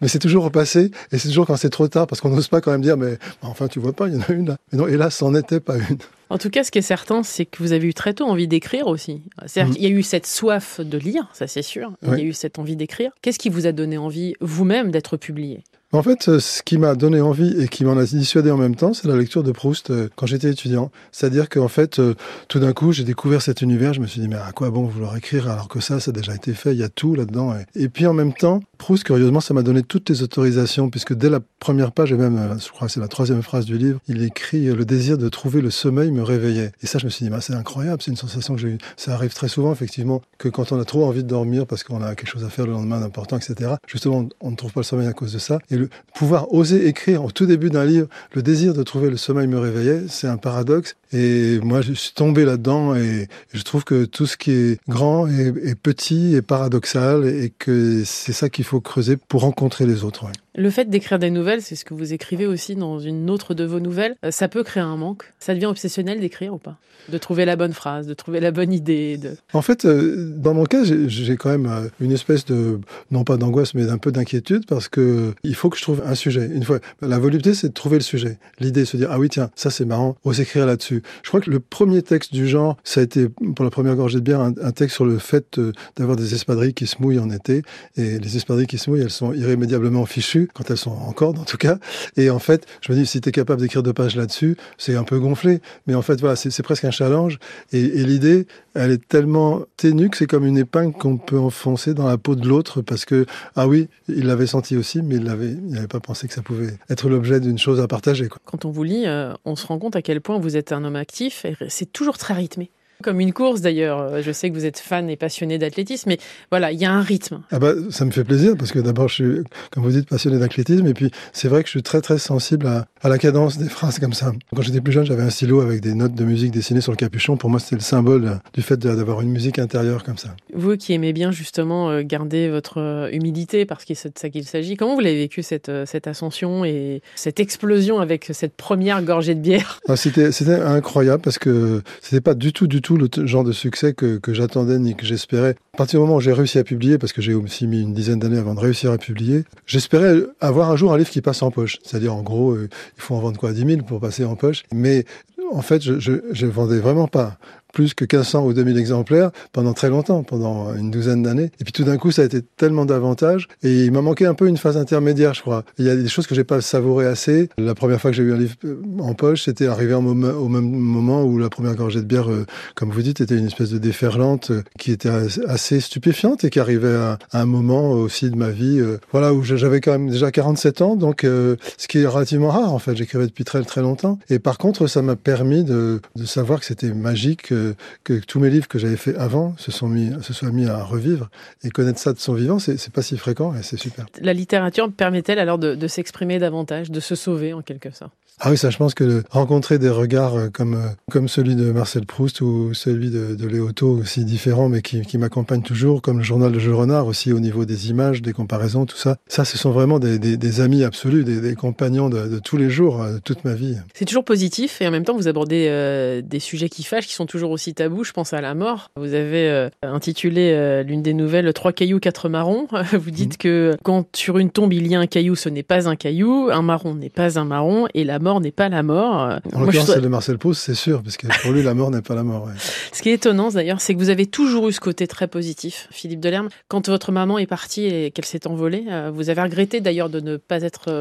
Mais 0.00 0.08
c'est 0.08 0.18
toujours 0.18 0.31
repassé 0.40 0.90
et 1.12 1.18
c'est 1.18 1.28
toujours 1.28 1.46
quand 1.46 1.56
c'est 1.56 1.68
trop 1.70 1.88
tard 1.88 2.06
parce 2.06 2.20
qu'on 2.20 2.30
n'ose 2.30 2.48
pas 2.48 2.60
quand 2.60 2.70
même 2.70 2.80
dire 2.80 2.96
mais 2.96 3.12
bah, 3.42 3.48
enfin 3.48 3.68
tu 3.68 3.78
vois 3.80 3.92
pas, 3.92 4.08
il 4.08 4.14
y 4.14 4.16
en 4.16 4.20
a 4.22 4.32
une 4.32 4.46
là. 4.48 4.56
Mais 4.72 4.78
non, 4.78 4.86
hélas, 4.86 5.14
c'en 5.16 5.34
était 5.34 5.60
pas 5.60 5.76
une. 5.76 5.98
En 6.30 6.38
tout 6.38 6.48
cas, 6.48 6.64
ce 6.64 6.70
qui 6.70 6.78
est 6.78 6.82
certain, 6.82 7.22
c'est 7.22 7.44
que 7.44 7.58
vous 7.62 7.72
avez 7.74 7.86
eu 7.86 7.92
très 7.92 8.14
tôt 8.14 8.24
envie 8.24 8.48
d'écrire 8.48 8.86
aussi. 8.86 9.20
C'est-à-dire 9.46 9.68
Mhm. 9.70 9.74
qu'il 9.76 9.84
y 9.84 9.86
a 9.86 9.90
eu 9.90 10.02
cette 10.02 10.26
soif 10.26 10.80
de 10.80 10.96
lire, 10.96 11.28
ça 11.34 11.46
c'est 11.46 11.60
sûr. 11.60 11.92
Il 12.02 12.08
y 12.10 12.20
a 12.22 12.24
eu 12.24 12.32
cette 12.32 12.58
envie 12.58 12.74
d'écrire. 12.76 13.10
Qu'est-ce 13.20 13.38
qui 13.38 13.50
vous 13.50 13.66
a 13.66 13.72
donné 13.72 13.98
envie 13.98 14.34
vous-même 14.40 14.90
d'être 14.90 15.18
publié? 15.18 15.62
En 15.94 16.02
fait, 16.02 16.28
euh, 16.28 16.40
ce 16.40 16.62
qui 16.62 16.78
m'a 16.78 16.94
donné 16.94 17.20
envie 17.20 17.54
et 17.60 17.68
qui 17.68 17.84
m'en 17.84 17.98
a 17.98 18.04
dissuadé 18.04 18.50
en 18.50 18.56
même 18.56 18.76
temps, 18.76 18.94
c'est 18.94 19.06
la 19.08 19.14
lecture 19.14 19.42
de 19.42 19.52
Proust 19.52 19.90
euh, 19.90 20.08
quand 20.16 20.24
j'étais 20.24 20.48
étudiant. 20.48 20.90
C'est-à-dire 21.12 21.50
qu'en 21.50 21.68
fait, 21.68 21.98
euh, 21.98 22.14
tout 22.48 22.60
d'un 22.60 22.72
coup, 22.72 22.92
j'ai 22.92 23.04
découvert 23.04 23.42
cet 23.42 23.60
univers. 23.60 23.92
Je 23.92 24.00
me 24.00 24.06
suis 24.06 24.18
dit, 24.18 24.26
mais 24.26 24.36
à 24.36 24.52
quoi 24.52 24.70
bon 24.70 24.84
vouloir 24.84 25.14
écrire 25.18 25.50
alors 25.50 25.68
que 25.68 25.80
ça, 25.80 26.00
ça 26.00 26.10
a 26.10 26.14
déjà 26.14 26.34
été 26.34 26.54
fait. 26.54 26.72
Il 26.72 26.78
y 26.78 26.82
a 26.82 26.88
tout 26.88 27.14
là-dedans. 27.14 27.54
Et, 27.74 27.90
puis 27.90 28.06
en 28.06 28.14
même 28.14 28.32
temps, 28.32 28.62
Proust, 28.78 29.04
curieusement, 29.04 29.40
ça 29.40 29.52
m'a 29.52 29.62
donné 29.62 29.82
toutes 29.82 30.08
les 30.08 30.22
autorisations, 30.22 30.88
puisque 30.88 31.12
dès 31.12 31.28
la 31.28 31.40
première 31.60 31.92
page, 31.92 32.10
et 32.10 32.16
même, 32.16 32.56
je 32.58 32.72
crois 32.72 32.86
que 32.88 32.94
c'est 32.94 32.98
la 32.98 33.06
troisième 33.06 33.42
phrase 33.42 33.66
du 33.66 33.76
livre, 33.76 34.00
il 34.08 34.22
écrit 34.22 34.64
le 34.64 34.86
désir 34.86 35.18
de 35.18 35.28
trouver 35.28 35.60
le 35.60 35.70
sommeil 35.70 36.10
me 36.10 36.22
réveillait. 36.22 36.72
Et 36.82 36.86
ça, 36.86 36.98
je 36.98 37.04
me 37.04 37.10
suis 37.10 37.26
dit, 37.26 37.30
bah, 37.30 37.42
c'est 37.42 37.52
incroyable. 37.52 38.00
C'est 38.00 38.10
une 38.10 38.16
sensation 38.16 38.54
que 38.54 38.60
j'ai 38.62 38.68
eue. 38.68 38.78
Ça 38.96 39.12
arrive 39.12 39.34
très 39.34 39.48
souvent, 39.48 39.72
effectivement, 39.72 40.22
que 40.38 40.48
quand 40.48 40.72
on 40.72 40.80
a 40.80 40.86
trop 40.86 41.04
envie 41.04 41.22
de 41.22 41.28
dormir 41.28 41.66
parce 41.66 41.84
qu'on 41.84 42.02
a 42.02 42.14
quelque 42.14 42.30
chose 42.30 42.44
à 42.44 42.48
faire 42.48 42.64
le 42.64 42.72
lendemain 42.72 42.98
d'important, 42.98 43.36
etc. 43.36 43.72
Justement, 43.86 44.26
on 44.40 44.50
ne 44.50 44.56
trouve 44.56 44.72
pas 44.72 44.80
le 44.80 44.84
sommeil 44.84 45.06
à 45.06 45.12
cause 45.12 45.34
de 45.34 45.38
ça. 45.38 45.58
Le 45.82 45.88
pouvoir 46.14 46.52
oser 46.52 46.86
écrire 46.86 47.24
au 47.24 47.30
tout 47.30 47.46
début 47.46 47.70
d'un 47.70 47.84
livre, 47.84 48.08
le 48.34 48.42
désir 48.42 48.74
de 48.74 48.82
trouver 48.82 49.10
le 49.10 49.16
sommeil 49.16 49.46
me 49.46 49.58
réveillait, 49.58 50.02
c'est 50.08 50.28
un 50.28 50.36
paradoxe. 50.36 50.96
Et 51.12 51.58
moi, 51.62 51.80
je 51.80 51.92
suis 51.92 52.12
tombé 52.12 52.44
là-dedans 52.44 52.94
et 52.94 53.28
je 53.52 53.62
trouve 53.62 53.84
que 53.84 54.04
tout 54.04 54.26
ce 54.26 54.36
qui 54.36 54.52
est 54.52 54.80
grand 54.88 55.26
est, 55.28 55.74
petit 55.74 56.34
et 56.34 56.42
paradoxal 56.42 57.26
et 57.26 57.52
que 57.58 58.02
c'est 58.04 58.32
ça 58.32 58.48
qu'il 58.48 58.64
faut 58.64 58.80
creuser 58.80 59.16
pour 59.16 59.42
rencontrer 59.42 59.86
les 59.86 60.04
autres. 60.04 60.26
Le 60.54 60.68
fait 60.68 60.84
d'écrire 60.90 61.18
des 61.18 61.30
nouvelles, 61.30 61.62
c'est 61.62 61.76
ce 61.76 61.84
que 61.86 61.94
vous 61.94 62.12
écrivez 62.12 62.46
aussi 62.46 62.74
dans 62.76 62.98
une 62.98 63.30
autre 63.30 63.54
de 63.54 63.64
vos 63.64 63.80
nouvelles. 63.80 64.16
euh, 64.22 64.30
Ça 64.30 64.48
peut 64.48 64.62
créer 64.62 64.82
un 64.82 64.96
manque. 64.96 65.24
Ça 65.38 65.54
devient 65.54 65.64
obsessionnel 65.66 66.20
d'écrire 66.20 66.52
ou 66.52 66.58
pas? 66.58 66.76
De 67.08 67.16
trouver 67.16 67.46
la 67.46 67.56
bonne 67.56 67.72
phrase, 67.72 68.06
de 68.06 68.12
trouver 68.14 68.38
la 68.38 68.50
bonne 68.50 68.72
idée. 68.72 69.16
De... 69.16 69.30
En 69.54 69.62
fait, 69.62 69.86
euh, 69.86 70.30
dans 70.36 70.52
mon 70.52 70.64
cas, 70.64 70.84
j'ai- 70.84 71.36
quand 71.36 71.48
même 71.48 71.66
euh, 71.66 71.88
une 72.00 72.12
espèce 72.12 72.44
de, 72.44 72.78
non 73.10 73.24
pas 73.24 73.38
d'angoisse, 73.38 73.72
mais 73.74 73.86
d'un 73.86 73.96
peu 73.96 74.12
d'inquiétude 74.12 74.66
parce 74.66 74.88
que 74.88 75.32
il 75.42 75.54
faut 75.54 75.70
que 75.70 75.78
je 75.78 75.82
trouve 75.82 76.02
un 76.06 76.14
sujet. 76.14 76.50
Une 76.54 76.64
fois, 76.64 76.80
la 77.00 77.18
volupté, 77.18 77.54
c'est 77.54 77.68
de 77.68 77.72
trouver 77.72 77.96
le 77.96 78.02
sujet. 78.02 78.38
L'idée, 78.60 78.84
se 78.84 78.98
dire, 78.98 79.08
ah 79.10 79.18
oui, 79.18 79.30
tiens, 79.30 79.50
ça 79.56 79.70
c'est 79.70 79.86
marrant, 79.86 80.16
ose 80.22 80.40
écrire 80.40 80.66
là-dessus. 80.66 81.02
Je 81.22 81.28
crois 81.28 81.40
que 81.40 81.50
le 81.50 81.60
premier 81.60 82.02
texte 82.02 82.32
du 82.34 82.46
genre, 82.46 82.76
ça 82.84 83.00
a 83.00 83.04
été, 83.04 83.28
pour 83.56 83.64
la 83.64 83.70
première 83.70 83.96
gorgée 83.96 84.18
de 84.18 84.24
bière, 84.24 84.40
un, 84.40 84.52
texte 84.72 84.96
sur 84.96 85.06
le 85.06 85.18
fait 85.18 85.58
d'avoir 85.96 86.16
des 86.16 86.34
espadrilles 86.34 86.74
qui 86.74 86.86
se 86.86 86.96
mouillent 87.00 87.18
en 87.20 87.30
été. 87.30 87.62
Et 87.96 88.18
les 88.18 88.36
espadrilles 88.36 88.66
qui 88.66 88.78
se 88.78 88.90
mouillent, 88.90 89.00
elles 89.02 89.10
sont 89.10 89.32
irrémédiablement 89.32 90.04
fichues, 90.06 90.41
quand 90.52 90.70
elles 90.70 90.76
sont 90.76 90.90
en 90.90 91.12
corde 91.12 91.38
en 91.38 91.44
tout 91.44 91.56
cas. 91.56 91.78
Et 92.16 92.30
en 92.30 92.38
fait, 92.38 92.66
je 92.80 92.92
me 92.92 92.96
dis, 92.96 93.06
si 93.06 93.20
tu 93.20 93.28
es 93.28 93.32
capable 93.32 93.60
d'écrire 93.60 93.82
deux 93.82 93.92
pages 93.92 94.16
là-dessus, 94.16 94.56
c'est 94.78 94.96
un 94.96 95.04
peu 95.04 95.18
gonflé. 95.18 95.60
Mais 95.86 95.94
en 95.94 96.02
fait, 96.02 96.20
voilà, 96.20 96.36
c'est 96.36 96.62
presque 96.62 96.84
un 96.84 96.90
challenge. 96.90 97.38
Et, 97.72 97.82
l'idée, 97.82 98.46
elle 98.74 98.90
est 98.90 99.06
tellement 99.06 99.62
ténue 99.76 100.10
que 100.10 100.16
c'est 100.16 100.26
comme 100.26 100.46
une 100.46 100.58
épingle 100.58 100.92
qu'on 100.92 101.16
peut 101.16 101.38
enfoncer 101.38 101.94
dans 101.94 102.06
la 102.06 102.18
peau 102.18 102.34
de 102.34 102.46
l'autre 102.46 102.82
parce 102.82 103.04
que, 103.04 103.26
ah 103.56 103.68
oui, 103.68 103.88
il 104.08 104.26
l'avait 104.26 104.46
senti 104.46 104.76
aussi, 104.76 105.02
mais 105.02 105.16
il 105.16 105.24
n'avait 105.24 105.86
pas 105.88 106.00
pensé 106.00 106.28
que 106.28 106.34
ça 106.34 106.42
pouvait 106.42 106.74
être 106.90 107.08
l'objet 107.08 107.40
d'une 107.40 107.58
chose 107.58 107.80
à 107.80 107.88
partager. 107.88 108.28
Quand 108.44 108.64
on 108.64 108.70
vous 108.70 108.84
lit, 108.84 109.06
euh, 109.06 109.34
on 109.44 109.56
se 109.56 109.66
rend 109.66 109.78
compte 109.78 109.96
à 109.96 110.02
quel 110.02 110.20
point 110.20 110.38
vous 110.38 110.56
êtes 110.56 110.72
un 110.72 110.84
homme 110.84 110.96
actif 110.96 111.44
et 111.44 111.56
c'est 111.68 111.92
toujours 111.92 112.18
très 112.18 112.34
rythmé. 112.34 112.70
Comme 113.02 113.20
une 113.20 113.32
course 113.32 113.60
d'ailleurs. 113.60 114.00
Euh, 114.00 114.22
Je 114.22 114.32
sais 114.32 114.48
que 114.50 114.54
vous 114.54 114.64
êtes 114.64 114.78
fan 114.78 115.10
et 115.10 115.16
passionné 115.16 115.58
d'athlétisme, 115.58 116.08
mais 116.08 116.18
voilà, 116.50 116.72
il 116.72 116.80
y 116.80 116.84
a 116.84 116.92
un 116.92 117.02
rythme. 117.02 117.42
Ah 117.50 117.58
bah, 117.58 117.72
ça 117.90 118.04
me 118.04 118.10
fait 118.10 118.24
plaisir 118.24 118.54
parce 118.56 118.72
que 118.72 118.78
d'abord, 118.78 119.08
je 119.08 119.14
suis, 119.14 119.44
comme 119.70 119.82
vous 119.82 119.90
dites, 119.90 120.08
passionné 120.08 120.38
d'athlétisme 120.38 120.86
et 120.86 120.94
puis 120.94 121.10
c'est 121.32 121.48
vrai 121.48 121.62
que 121.62 121.66
je 121.66 121.72
suis 121.72 121.82
très 121.82 122.00
très 122.00 122.18
sensible 122.18 122.66
à, 122.66 122.86
à 123.02 123.08
la 123.08 123.18
cadence 123.18 123.58
des 123.58 123.68
phrases 123.68 123.98
comme 123.98 124.12
ça. 124.12 124.32
Quand 124.54 124.62
j'étais 124.62 124.80
plus 124.80 124.92
jeune, 124.92 125.04
j'avais 125.04 125.22
un 125.22 125.30
stylo 125.30 125.60
avec 125.60 125.80
des 125.80 125.94
notes 125.94 126.14
de 126.14 126.24
musique 126.24 126.52
dessinées 126.52 126.80
sur 126.80 126.92
le 126.92 126.96
capuchon. 126.96 127.36
Pour 127.36 127.50
moi, 127.50 127.58
c'était 127.58 127.76
le 127.76 127.82
symbole 127.82 128.40
du 128.54 128.62
fait 128.62 128.78
d'avoir 128.78 129.20
une 129.20 129.30
musique 129.30 129.58
intérieure 129.58 130.04
comme 130.04 130.18
ça. 130.18 130.34
Vous 130.54 130.76
qui 130.76 130.92
aimez 130.92 131.12
bien 131.12 131.32
justement 131.32 131.90
euh, 131.90 132.02
garder 132.02 132.48
votre 132.48 132.78
euh, 132.80 133.10
humilité, 133.10 133.66
parce 133.66 133.84
que 133.84 133.94
c'est 133.94 134.14
de 134.14 134.18
ça 134.18 134.28
qu'il 134.30 134.44
s'agit, 134.44 134.76
comment 134.76 134.94
vous 134.94 135.00
l'avez 135.00 135.18
vécu 135.18 135.42
cette, 135.42 135.70
cette 135.86 136.06
ascension 136.06 136.64
et 136.64 137.02
cette 137.16 137.40
explosion 137.40 137.98
avec 137.98 138.30
cette 138.32 138.54
première 138.54 139.02
gorgée 139.02 139.34
de 139.34 139.40
bière? 139.40 139.80
Ah, 139.88 139.96
c'était, 139.96 140.32
c'était 140.32 140.54
incroyable 140.54 141.22
parce 141.22 141.38
que 141.38 141.82
c'était 142.00 142.20
pas 142.20 142.34
du 142.34 142.52
tout, 142.52 142.66
du 142.66 142.80
tout 142.80 142.91
le 142.96 143.08
t- 143.08 143.26
genre 143.26 143.44
de 143.44 143.52
succès 143.52 143.92
que, 143.92 144.20
j'attendais 144.28 144.78
ni 144.78 144.94
que 144.94 145.04
j'espérais. 145.06 145.56
À 145.74 145.76
partir 145.78 145.98
du 146.00 146.04
moment 146.06 146.16
où 146.16 146.20
j'ai 146.20 146.32
réussi 146.32 146.58
à 146.58 146.64
publier, 146.64 146.98
parce 146.98 147.12
que 147.12 147.22
j'ai 147.22 147.34
aussi 147.34 147.66
mis 147.66 147.82
une 147.82 147.94
dizaine 147.94 148.18
d'années 148.18 148.38
avant 148.38 148.54
de 148.54 148.60
réussir 148.60 148.90
à 148.92 148.98
publier, 148.98 149.44
j'espérais 149.66 150.16
avoir 150.40 150.70
un 150.70 150.76
jour 150.76 150.92
un 150.92 150.98
livre 150.98 151.10
qui 151.10 151.20
passe 151.20 151.42
en 151.42 151.50
poche. 151.50 151.78
C'est-à-dire, 151.82 152.14
en 152.14 152.22
gros, 152.22 152.52
euh, 152.52 152.68
il 152.96 153.02
faut 153.02 153.14
en 153.14 153.20
vendre 153.20 153.38
quoi 153.38 153.52
10 153.52 153.66
000 153.66 153.82
pour 153.82 154.00
passer 154.00 154.24
en 154.24 154.36
poche. 154.36 154.62
Mais 154.72 155.04
en 155.52 155.62
fait, 155.62 155.82
je, 155.82 155.98
je 156.32 156.46
vendais 156.46 156.78
vraiment 156.78 157.08
pas 157.08 157.36
plus 157.72 157.94
que 157.94 158.04
1500 158.04 158.46
ou 158.46 158.52
2000 158.52 158.78
exemplaires 158.78 159.30
pendant 159.52 159.72
très 159.72 159.88
longtemps, 159.88 160.22
pendant 160.22 160.74
une 160.74 160.90
douzaine 160.90 161.22
d'années. 161.22 161.50
Et 161.60 161.64
puis 161.64 161.72
tout 161.72 161.84
d'un 161.84 161.96
coup, 161.96 162.10
ça 162.10 162.22
a 162.22 162.24
été 162.24 162.42
tellement 162.42 162.84
d'avantages. 162.84 163.48
Et 163.62 163.84
il 163.84 163.92
m'a 163.92 164.02
manqué 164.02 164.26
un 164.26 164.34
peu 164.34 164.46
une 164.46 164.56
phase 164.56 164.76
intermédiaire, 164.76 165.34
je 165.34 165.40
crois. 165.40 165.64
Il 165.78 165.86
y 165.86 165.90
a 165.90 165.96
des 165.96 166.08
choses 166.08 166.26
que 166.26 166.34
j'ai 166.34 166.44
pas 166.44 166.60
savouré 166.60 167.06
assez. 167.06 167.48
La 167.58 167.74
première 167.74 168.00
fois 168.00 168.10
que 168.10 168.16
j'ai 168.16 168.22
eu 168.22 168.32
un 168.32 168.36
livre 168.36 168.54
euh, 168.64 168.80
en 169.00 169.14
poche, 169.14 169.44
c'était 169.44 169.66
arrivé 169.66 169.94
au 169.94 170.00
même 170.02 170.70
moment 170.70 171.24
où 171.24 171.38
la 171.38 171.48
première 171.48 171.74
gorgée 171.74 172.00
de 172.00 172.06
bière, 172.06 172.30
euh, 172.30 172.46
comme 172.74 172.90
vous 172.90 173.02
dites, 173.02 173.20
était 173.20 173.36
une 173.36 173.46
espèce 173.46 173.70
de 173.70 173.78
déferlante 173.78 174.50
euh, 174.50 174.62
qui 174.78 174.92
était 174.92 175.08
as- 175.08 175.40
assez 175.46 175.80
stupéfiante 175.80 176.44
et 176.44 176.50
qui 176.50 176.60
arrivait 176.60 176.94
à, 176.94 177.18
un 177.32 177.46
moment 177.46 177.92
aussi 177.92 178.30
de 178.30 178.36
ma 178.36 178.50
vie, 178.50 178.80
voilà, 179.10 179.32
où 179.32 179.42
j'avais 179.42 179.80
quand 179.80 179.92
même 179.92 180.10
déjà 180.10 180.30
47 180.30 180.82
ans, 180.82 180.96
donc 180.96 181.22
ce 181.22 181.56
qui 181.88 181.98
est 181.98 182.06
relativement 182.06 182.50
rare 182.50 182.72
en 182.72 182.78
fait. 182.78 182.94
J'écrivais 182.96 183.26
depuis 183.26 183.44
très 183.44 183.62
très 183.62 183.80
longtemps. 183.80 184.18
Et 184.28 184.38
par 184.38 184.58
contre, 184.58 184.86
ça 184.86 185.02
m'a 185.02 185.16
permis 185.16 185.64
de 185.64 186.00
savoir 186.24 186.60
que 186.60 186.66
c'était 186.66 186.92
magique, 186.92 187.52
euh, 187.62 187.74
que 188.04 188.14
tous 188.20 188.40
mes 188.40 188.50
livres 188.50 188.68
que 188.68 188.78
j'avais 188.78 188.96
fait 188.96 189.16
avant 189.16 189.54
se 189.58 189.70
sont 189.70 189.88
mis, 189.88 190.10
se 190.22 190.32
soient 190.32 190.50
mis 190.52 190.66
à 190.66 190.82
revivre 190.82 191.30
et 191.64 191.70
connaître 191.70 191.98
ça 191.98 192.12
de 192.12 192.18
son 192.18 192.34
vivant, 192.34 192.58
c'est 192.58 192.90
pas 192.92 193.02
si 193.02 193.16
fréquent 193.16 193.54
et 193.54 193.62
c'est 193.62 193.78
super. 193.78 194.06
La 194.20 194.32
littérature 194.32 194.90
permet-elle 194.92 195.38
alors 195.38 195.58
de, 195.58 195.74
de 195.74 195.88
s'exprimer 195.88 196.38
davantage, 196.38 196.90
de 196.90 197.00
se 197.00 197.14
sauver 197.14 197.52
en 197.52 197.62
quelque 197.62 197.90
sorte? 197.90 198.12
Ah 198.40 198.50
oui, 198.50 198.56
ça, 198.56 198.70
je 198.70 198.76
pense 198.78 198.94
que 198.94 199.04
le- 199.04 199.22
rencontrer 199.30 199.78
des 199.78 199.90
regards 199.90 200.34
euh, 200.34 200.48
comme, 200.48 200.74
euh, 200.74 200.88
comme 201.10 201.28
celui 201.28 201.54
de 201.54 201.70
Marcel 201.70 202.06
Proust 202.06 202.40
ou 202.40 202.72
celui 202.74 203.10
de, 203.10 203.36
de 203.36 203.46
Léoto, 203.46 203.88
aussi 203.98 204.24
différents, 204.24 204.68
mais 204.68 204.82
qui, 204.82 205.02
qui 205.02 205.16
m'accompagnent 205.18 205.62
toujours, 205.62 206.02
comme 206.02 206.18
le 206.18 206.24
journal 206.24 206.50
de 206.50 206.58
Jules 206.58 206.72
Renard, 206.72 207.06
aussi 207.06 207.32
au 207.32 207.38
niveau 207.38 207.66
des 207.66 207.90
images, 207.90 208.20
des 208.20 208.32
comparaisons, 208.32 208.84
tout 208.86 208.96
ça. 208.96 209.16
Ça, 209.28 209.44
ce 209.44 209.58
sont 209.58 209.70
vraiment 209.70 210.00
des, 210.00 210.18
des, 210.18 210.36
des 210.38 210.60
amis 210.60 210.82
absolus, 210.82 211.22
des, 211.24 211.40
des 211.40 211.54
compagnons 211.54 212.08
de, 212.08 212.26
de 212.26 212.38
tous 212.40 212.56
les 212.56 212.70
jours, 212.70 213.02
euh, 213.02 213.14
de 213.14 213.18
toute 213.18 213.44
ma 213.44 213.54
vie. 213.54 213.76
C'est 213.94 214.06
toujours 214.06 214.24
positif 214.24 214.80
et 214.80 214.88
en 214.88 214.90
même 214.90 215.04
temps 215.04 215.14
vous 215.14 215.28
abordez 215.28 215.66
euh, 215.68 216.20
des 216.22 216.40
sujets 216.40 216.70
qui 216.70 216.82
fâchent, 216.82 217.06
qui 217.06 217.14
sont 217.14 217.26
toujours 217.26 217.51
aussi 217.52 217.74
tabou, 217.74 218.04
je 218.04 218.12
pense 218.12 218.32
à 218.32 218.40
la 218.40 218.54
mort. 218.54 218.90
Vous 218.96 219.14
avez 219.14 219.48
euh, 219.48 219.68
intitulé 219.82 220.52
euh, 220.52 220.82
l'une 220.82 221.02
des 221.02 221.14
nouvelles 221.14 221.52
Trois 221.52 221.72
cailloux, 221.72 222.00
quatre 222.00 222.28
marrons. 222.28 222.66
Vous 222.92 223.10
dites 223.10 223.34
mmh. 223.34 223.38
que 223.38 223.76
quand 223.82 224.06
sur 224.16 224.38
une 224.38 224.50
tombe 224.50 224.72
il 224.72 224.86
y 224.86 224.94
a 224.94 225.00
un 225.00 225.06
caillou, 225.06 225.36
ce 225.36 225.48
n'est 225.48 225.62
pas 225.62 225.88
un 225.88 225.96
caillou, 225.96 226.48
un 226.50 226.62
marron 226.62 226.94
n'est 226.94 227.10
pas 227.10 227.38
un 227.38 227.44
marron, 227.44 227.86
et 227.94 228.04
la 228.04 228.18
mort 228.18 228.40
n'est 228.40 228.50
pas 228.50 228.68
la 228.68 228.82
mort. 228.82 229.38
En 229.52 229.60
l'occurrence, 229.60 229.92
c'est 229.92 230.00
de 230.00 230.08
Marcel 230.08 230.38
Proust, 230.38 230.62
c'est 230.62 230.74
sûr, 230.74 231.02
parce 231.02 231.16
que 231.16 231.26
pour 231.42 231.52
lui, 231.52 231.62
la 231.62 231.74
mort 231.74 231.90
n'est 231.90 232.02
pas 232.02 232.14
la 232.14 232.22
mort. 232.22 232.48
Ce 232.92 233.02
qui 233.02 233.10
est 233.10 233.14
étonnant 233.14 233.50
d'ailleurs, 233.50 233.80
c'est 233.80 233.94
que 233.94 233.98
vous 233.98 234.10
avez 234.10 234.26
toujours 234.26 234.68
eu 234.68 234.72
ce 234.72 234.80
côté 234.80 235.06
très 235.06 235.28
positif, 235.28 235.88
Philippe 235.90 236.20
Delerme. 236.20 236.48
Quand 236.68 236.88
votre 236.88 237.12
maman 237.12 237.38
est 237.38 237.46
partie 237.46 237.84
et 237.86 238.10
qu'elle 238.10 238.24
s'est 238.24 238.46
envolée, 238.46 238.84
vous 239.12 239.30
avez 239.30 239.42
regretté 239.42 239.80
d'ailleurs 239.80 240.10
de 240.10 240.20
ne 240.20 240.36
pas 240.36 240.62
être 240.62 240.92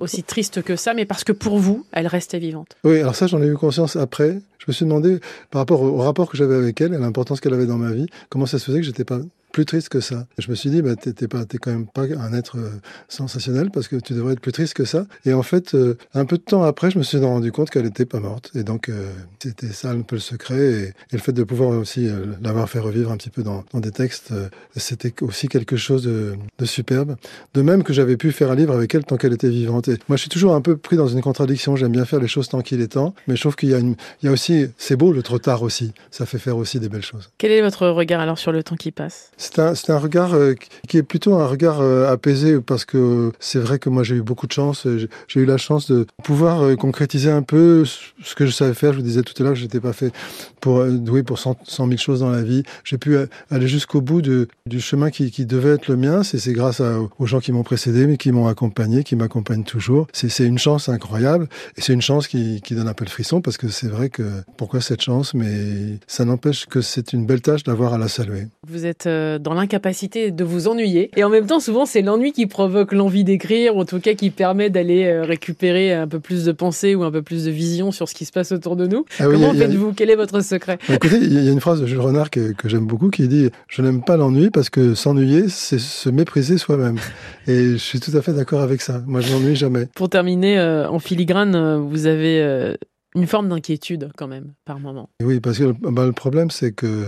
aussi 0.00 0.22
triste 0.22 0.62
que 0.62 0.76
ça, 0.76 0.94
mais 0.94 1.04
parce 1.04 1.24
que 1.24 1.32
pour 1.32 1.58
vous, 1.58 1.86
elle 1.92 2.06
restait 2.06 2.38
vivante. 2.38 2.76
Oui, 2.84 3.00
alors 3.00 3.14
ça, 3.14 3.26
j'en 3.26 3.42
ai 3.42 3.46
eu 3.46 3.54
conscience 3.54 3.96
après. 3.96 4.38
Je 4.64 4.70
me 4.70 4.72
suis 4.72 4.84
demandé, 4.86 5.20
par 5.50 5.60
rapport 5.60 5.82
au 5.82 5.98
rapport 5.98 6.30
que 6.30 6.38
j'avais 6.38 6.54
avec 6.54 6.80
elle 6.80 6.94
et 6.94 6.98
l'importance 6.98 7.40
qu'elle 7.40 7.52
avait 7.52 7.66
dans 7.66 7.76
ma 7.76 7.92
vie, 7.92 8.06
comment 8.30 8.46
ça 8.46 8.58
se 8.58 8.64
faisait 8.64 8.78
que 8.78 8.86
j'étais 8.86 9.04
pas 9.04 9.20
plus 9.54 9.64
triste 9.64 9.88
que 9.88 10.00
ça. 10.00 10.26
je 10.36 10.50
me 10.50 10.56
suis 10.56 10.68
dit, 10.68 10.82
bah, 10.82 10.96
t'es 10.96 11.28
pas, 11.28 11.44
quand 11.44 11.70
même 11.70 11.86
pas 11.86 12.02
un 12.02 12.32
être 12.34 12.58
euh, 12.58 12.70
sensationnel 13.08 13.70
parce 13.70 13.86
que 13.86 13.94
tu 13.94 14.12
devrais 14.12 14.32
être 14.32 14.40
plus 14.40 14.50
triste 14.50 14.74
que 14.74 14.84
ça. 14.84 15.06
Et 15.24 15.32
en 15.32 15.44
fait, 15.44 15.76
euh, 15.76 15.96
un 16.12 16.24
peu 16.24 16.38
de 16.38 16.42
temps 16.42 16.64
après, 16.64 16.90
je 16.90 16.98
me 16.98 17.04
suis 17.04 17.18
rendu 17.18 17.52
compte 17.52 17.70
qu'elle 17.70 17.84
n'était 17.84 18.04
pas 18.04 18.18
morte. 18.18 18.50
Et 18.56 18.64
donc, 18.64 18.88
euh, 18.88 19.12
c'était 19.40 19.68
ça 19.68 19.90
un 19.90 20.00
peu 20.00 20.16
le 20.16 20.20
secret. 20.20 20.58
Et, 20.58 20.92
le 21.12 21.18
fait 21.18 21.32
de 21.32 21.44
pouvoir 21.44 21.70
aussi 21.70 22.08
l'avoir 22.42 22.68
fait 22.68 22.80
revivre 22.80 23.12
un 23.12 23.16
petit 23.16 23.30
peu 23.30 23.44
dans, 23.44 23.62
des 23.74 23.92
textes, 23.92 24.32
c'était 24.74 25.14
aussi 25.22 25.46
quelque 25.46 25.76
chose 25.76 26.02
de, 26.02 26.34
superbe. 26.64 27.14
De 27.52 27.62
même 27.62 27.84
que 27.84 27.92
j'avais 27.92 28.16
pu 28.16 28.32
faire 28.32 28.50
un 28.50 28.56
livre 28.56 28.74
avec 28.74 28.92
elle 28.96 29.04
tant 29.04 29.16
qu'elle 29.16 29.32
était 29.32 29.48
vivante. 29.48 29.86
Et 29.86 29.96
moi, 30.08 30.16
je 30.16 30.22
suis 30.22 30.28
toujours 30.28 30.56
un 30.56 30.60
peu 30.60 30.76
pris 30.76 30.96
dans 30.96 31.06
une 31.06 31.20
contradiction. 31.20 31.76
J'aime 31.76 31.92
bien 31.92 32.04
faire 32.04 32.18
les 32.18 32.26
choses 32.26 32.48
tant 32.48 32.62
qu'il 32.62 32.80
est 32.80 32.88
temps. 32.88 33.14
Mais 33.28 33.36
je 33.36 33.40
trouve 33.42 33.54
qu'il 33.54 33.68
y 33.68 33.74
a, 33.74 33.78
une, 33.78 33.94
il 34.22 34.26
y 34.26 34.28
a 34.28 34.32
aussi, 34.32 34.66
c'est 34.76 34.96
beau 34.96 35.12
le 35.12 35.22
trop 35.22 35.38
tard 35.38 35.62
aussi. 35.62 35.92
Ça 36.10 36.26
fait 36.26 36.38
faire 36.38 36.56
aussi 36.56 36.80
des 36.80 36.88
belles 36.88 37.02
choses. 37.02 37.30
Quel 37.38 37.52
est 37.52 37.62
votre 37.62 37.86
regard 37.86 38.20
alors 38.20 38.38
sur 38.38 38.50
le 38.50 38.64
temps 38.64 38.76
qui 38.76 38.90
passe? 38.90 39.30
C'est 39.44 39.90
un, 39.90 39.98
regard 39.98 40.34
euh, 40.34 40.54
qui 40.88 40.96
est 40.96 41.02
plutôt 41.02 41.34
un 41.34 41.46
regard 41.46 41.80
euh, 41.80 42.10
apaisé 42.10 42.60
parce 42.60 42.84
que 42.84 43.32
c'est 43.40 43.58
vrai 43.58 43.78
que 43.78 43.90
moi 43.90 44.02
j'ai 44.02 44.16
eu 44.16 44.22
beaucoup 44.22 44.46
de 44.46 44.52
chance. 44.52 44.86
J'ai 45.28 45.40
eu 45.40 45.44
la 45.44 45.58
chance 45.58 45.90
de 45.90 46.06
pouvoir 46.22 46.62
euh, 46.62 46.76
concrétiser 46.76 47.30
un 47.30 47.42
peu 47.42 47.84
ce 47.84 48.34
que 48.34 48.46
je 48.46 48.50
savais 48.50 48.74
faire. 48.74 48.92
Je 48.92 48.98
vous 48.98 49.04
disais 49.04 49.22
tout 49.22 49.34
à 49.38 49.44
l'heure 49.44 49.52
que 49.52 49.58
je 49.58 49.64
n'étais 49.64 49.80
pas 49.80 49.92
fait 49.92 50.12
pour 50.60 50.84
doué 50.86 51.22
pour 51.22 51.38
100, 51.38 51.56
100 51.64 51.86
000 51.88 51.98
choses 51.98 52.20
dans 52.20 52.30
la 52.30 52.42
vie. 52.42 52.62
J'ai 52.84 52.96
pu 52.96 53.16
aller 53.50 53.68
jusqu'au 53.68 54.00
bout 54.00 54.22
du 54.22 54.80
chemin 54.80 55.10
qui, 55.10 55.30
devait 55.44 55.74
être 55.74 55.88
le 55.88 55.96
mien. 55.96 56.22
C'est 56.22 56.52
grâce 56.52 56.80
aux 57.18 57.26
gens 57.26 57.40
qui 57.40 57.52
m'ont 57.52 57.62
précédé, 57.62 58.06
mais 58.06 58.16
qui 58.16 58.32
m'ont 58.32 58.46
accompagné, 58.46 59.04
qui 59.04 59.14
m'accompagnent 59.14 59.64
toujours. 59.64 60.06
C'est 60.12 60.46
une 60.46 60.58
chance 60.58 60.88
incroyable 60.88 61.48
et 61.76 61.82
c'est 61.82 61.92
une 61.92 62.02
chance 62.02 62.28
qui, 62.28 62.62
donne 62.70 62.88
un 62.88 62.94
peu 62.94 63.04
de 63.04 63.10
frisson 63.10 63.40
parce 63.40 63.56
que 63.56 63.68
c'est 63.68 63.86
vrai 63.88 64.08
que 64.08 64.22
pourquoi 64.56 64.80
cette 64.80 65.02
chance, 65.02 65.34
mais 65.34 65.98
ça 66.06 66.24
n'empêche 66.24 66.66
que 66.66 66.80
c'est 66.80 67.12
une 67.12 67.26
belle 67.26 67.42
tâche 67.42 67.62
d'avoir 67.62 67.94
à 67.94 67.98
la 67.98 68.08
saluer. 68.08 68.46
Vous 68.66 68.86
êtes 68.86 69.06
dans 69.38 69.52
l'incapacité 69.54 69.74
capacité 69.84 70.30
de 70.30 70.44
vous 70.44 70.68
ennuyer. 70.68 71.10
Et 71.16 71.24
en 71.24 71.28
même 71.28 71.46
temps, 71.46 71.58
souvent, 71.58 71.84
c'est 71.84 72.00
l'ennui 72.00 72.32
qui 72.32 72.46
provoque 72.46 72.92
l'envie 72.92 73.24
d'écrire, 73.24 73.76
ou 73.76 73.80
en 73.80 73.84
tout 73.84 73.98
cas 73.98 74.14
qui 74.14 74.30
permet 74.30 74.70
d'aller 74.70 75.04
euh, 75.04 75.24
récupérer 75.24 75.92
un 75.92 76.06
peu 76.06 76.20
plus 76.20 76.44
de 76.44 76.52
pensée 76.52 76.94
ou 76.94 77.02
un 77.02 77.10
peu 77.10 77.22
plus 77.22 77.46
de 77.46 77.50
vision 77.50 77.90
sur 77.90 78.08
ce 78.08 78.14
qui 78.14 78.24
se 78.24 78.30
passe 78.30 78.52
autour 78.52 78.76
de 78.76 78.86
nous. 78.86 79.04
Ah 79.18 79.24
Comment 79.24 79.52
faites-vous? 79.52 79.92
Quel 79.94 80.10
est 80.10 80.16
votre 80.16 80.40
secret? 80.42 80.78
Bah, 80.88 80.94
Écoutez, 80.94 81.18
il 81.18 81.44
y 81.44 81.48
a 81.48 81.52
une 81.52 81.60
phrase 81.60 81.80
de 81.80 81.86
Jules 81.86 82.00
Renard 82.00 82.30
que, 82.30 82.52
que 82.52 82.68
j'aime 82.68 82.86
beaucoup 82.86 83.10
qui 83.10 83.26
dit 83.26 83.50
«Je 83.68 83.82
n'aime 83.82 84.02
pas 84.02 84.16
l'ennui 84.16 84.50
parce 84.50 84.70
que 84.70 84.94
s'ennuyer, 84.94 85.48
c'est 85.48 85.80
se 85.80 86.08
mépriser 86.08 86.56
soi-même.» 86.56 86.96
Et 87.48 87.72
je 87.72 87.76
suis 87.76 88.00
tout 88.00 88.16
à 88.16 88.22
fait 88.22 88.32
d'accord 88.32 88.60
avec 88.60 88.80
ça. 88.80 89.02
Moi, 89.06 89.20
je 89.20 89.32
m'ennuie 89.34 89.56
jamais. 89.56 89.86
Pour 89.94 90.08
terminer, 90.08 90.56
euh, 90.58 90.88
en 90.88 91.00
filigrane, 91.00 91.54
euh, 91.56 91.78
vous 91.78 92.06
avez 92.06 92.74
une 93.14 93.26
forme 93.26 93.48
d'inquiétude 93.48 94.10
quand 94.16 94.26
même 94.26 94.52
par 94.64 94.80
moment. 94.80 95.08
Oui, 95.22 95.40
parce 95.40 95.58
que 95.58 95.72
bah, 95.90 96.04
le 96.04 96.12
problème 96.12 96.50
c'est 96.50 96.72
que 96.72 97.04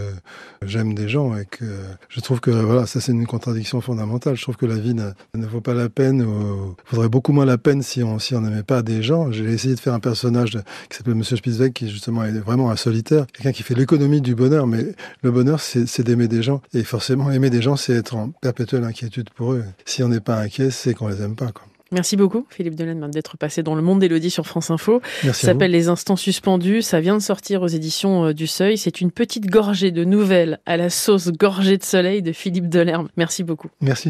j'aime 0.63 0.95
des 0.95 1.09
gens 1.09 1.37
et 1.37 1.45
que 1.45 1.65
je 2.09 2.21
trouve 2.21 2.41
que 2.41 2.51
voilà, 2.51 2.87
ça 2.87 3.01
c'est 3.01 3.13
une 3.13 3.27
contradiction 3.27 3.81
fondamentale. 3.81 4.37
Je 4.37 4.43
trouve 4.43 4.57
que 4.57 4.67
la 4.67 4.77
vie 4.77 4.95
ne, 4.95 5.13
vaut 5.47 5.61
pas 5.61 5.75
la 5.75 5.89
peine, 5.89 6.23
ou 6.23 6.77
vaudrait 6.91 7.09
beaucoup 7.09 7.33
moins 7.33 7.45
la 7.45 7.59
peine 7.59 7.83
si 7.83 8.03
on 8.03 8.19
si 8.19 8.35
on 8.35 8.41
n'aimait 8.41 8.63
pas 8.63 8.83
des 8.83 9.03
gens. 9.03 9.33
J'ai 9.33 9.45
essayé 9.45 9.75
de 9.75 9.81
faire 9.81 9.95
un 9.95 10.01
personnage 10.01 10.59
qui 10.89 10.97
s'appelle 10.97 11.15
Monsieur 11.15 11.37
Spitzweg 11.37 11.73
qui 11.73 11.89
justement 11.89 12.25
est 12.25 12.33
vraiment 12.39 12.71
un 12.71 12.77
solitaire, 12.77 13.27
quelqu'un 13.33 13.53
qui 13.53 13.63
fait 13.63 13.75
l'économie 13.75 14.21
du 14.21 14.35
bonheur, 14.35 14.67
mais 14.67 14.95
le 15.23 15.31
bonheur 15.31 15.61
c'est 15.61 16.03
d'aimer 16.03 16.29
des 16.29 16.43
gens 16.43 16.63
et 16.73 16.85
forcément 16.85 17.31
aimer 17.31 17.51
des 17.51 17.63
gens 17.63 17.77
c'est 17.77 17.95
être 17.95 18.15
en 18.15 18.31
perpétuelle 18.31 18.85
inquiétude 18.85 19.31
pour 19.31 19.53
eux. 19.53 19.65
Si 19.85 20.03
on 20.03 20.09
n'est 20.09 20.21
pas 20.21 20.39
inquiet, 20.39 20.71
c'est 20.71 20.95
qu'on 20.95 21.09
les 21.09 21.21
aime 21.21 21.35
pas. 21.35 21.53
Merci 21.93 22.17
beaucoup, 22.17 22.47
Philippe 22.51 22.75
Delaine, 22.75 23.09
d'être 23.11 23.37
passé 23.37 23.63
dans 23.63 23.77
le 23.77 23.83
monde 23.83 24.01
d'Elodie 24.01 24.31
sur 24.31 24.47
France 24.47 24.71
Info. 24.71 25.01
Merci 25.23 25.43
ça 25.43 25.53
s'appelle 25.53 25.71
Les 25.71 25.89
Instants 25.89 26.17
Suspendus. 26.17 26.83
Ça 26.83 27.01
vient 27.01 27.17
de 27.17 27.23
sortir 27.23 27.63
aux 27.63 27.69
éditions 27.69 28.27
euh, 28.27 28.33
du 28.35 28.49
Seuil. 28.49 28.77
C'est 28.77 29.01
une 29.01 29.13
petite 29.13 29.47
gorgée 29.47 29.93
de 29.93 30.05
nouvelles 30.05 30.59
à 30.67 30.77
la 30.77 30.91
sauce 30.91 31.31
gorgée 31.31 31.79
de 31.79 31.85
soleil 31.85 32.23
de 32.23 32.33
Philippe 32.33 32.69
Delerme. 32.69 33.09
Merci 33.17 33.45
beaucoup. 33.45 33.69
Merci. 33.81 34.05